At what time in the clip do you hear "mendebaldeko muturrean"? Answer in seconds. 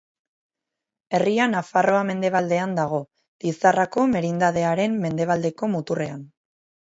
5.05-6.25